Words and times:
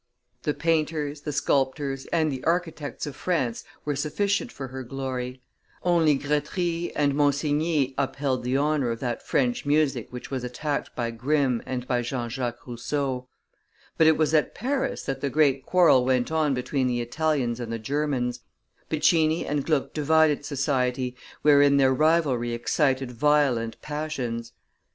The 0.41 0.55
painters, 0.55 1.21
the 1.21 1.31
sculptors, 1.31 2.07
and 2.07 2.31
the 2.31 2.43
architects 2.43 3.05
of 3.05 3.15
France 3.15 3.63
were 3.85 3.95
sufficient 3.95 4.51
for 4.51 4.69
her 4.69 4.81
glory; 4.81 5.43
only 5.83 6.17
Gretry 6.17 6.91
and 6.95 7.13
Monsigny 7.13 7.93
upheld 7.99 8.41
the 8.43 8.57
honor 8.57 8.89
of 8.89 8.99
that 9.01 9.21
French 9.21 9.63
music 9.63 10.07
which 10.11 10.31
was 10.31 10.43
attacked 10.43 10.95
by 10.95 11.11
Grimm 11.11 11.61
and 11.67 11.87
by 11.87 12.01
Jean 12.01 12.29
Jacques 12.29 12.65
Rousseau; 12.65 13.27
but 13.95 14.07
it 14.07 14.17
was 14.17 14.33
at 14.33 14.55
Paris 14.55 15.03
that 15.03 15.21
the 15.21 15.29
great 15.29 15.67
quarrel 15.67 16.03
went 16.03 16.31
on 16.31 16.55
between 16.55 16.87
the 16.87 16.99
Italians 16.99 17.59
and 17.59 17.71
the 17.71 17.77
Germans; 17.77 18.39
Piccini 18.89 19.45
and 19.45 19.63
Gluck 19.63 19.93
divided 19.93 20.43
society, 20.45 21.15
wherein 21.43 21.77
their 21.77 21.93
rivalry 21.93 22.53
excited 22.53 23.11
violent 23.11 23.79
passions. 23.83 24.53